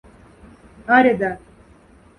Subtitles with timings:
[0.95, 1.31] Аряда.